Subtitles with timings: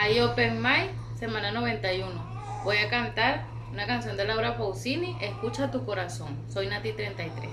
[0.00, 2.62] Hay Open Mic, semana 91.
[2.62, 6.38] Voy a cantar una canción de Laura Pausini, Escucha tu corazón.
[6.48, 7.50] Soy Nati 33.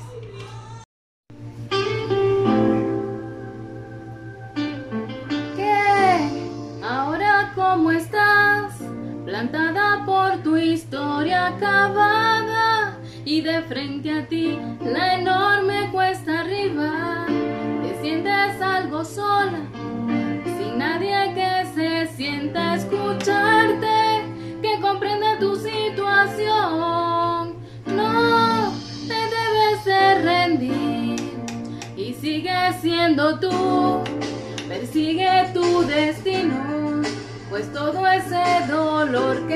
[5.56, 6.82] ¿Qué?
[6.84, 8.80] Ahora cómo estás?
[9.26, 14.60] Plantada por tu historia acabada y de frente a ti
[22.76, 24.24] escucharte,
[24.62, 26.46] que comprenda tu situación.
[27.86, 28.74] No
[29.08, 31.34] te debes de rendir
[31.96, 34.04] y sigue siendo tú.
[34.68, 37.02] Persigue tu destino,
[37.50, 39.55] pues todo ese dolor que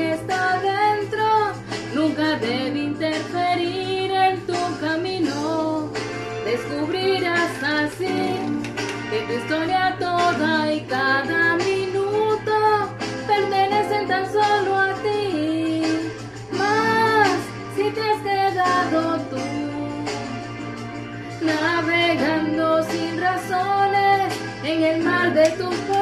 [25.40, 25.99] de tus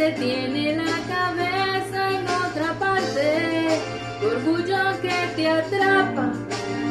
[0.00, 3.68] se tiene la cabeza en otra parte,
[4.24, 6.32] orgullo que te atrapa,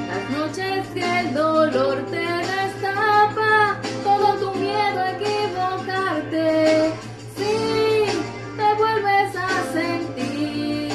[0.10, 6.92] las noches que el dolor te destapa, todo tu miedo a equivocarte,
[7.36, 7.56] sí,
[8.58, 10.92] te vuelves a sentir,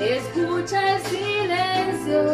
[0.00, 1.02] escucha el
[2.04, 2.33] so